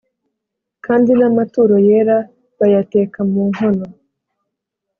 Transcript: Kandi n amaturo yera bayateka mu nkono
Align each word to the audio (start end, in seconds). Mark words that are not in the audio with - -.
Kandi 0.85 1.11
n 1.19 1.21
amaturo 1.29 1.75
yera 1.87 2.17
bayateka 2.59 3.19
mu 3.31 3.41
nkono 3.49 3.85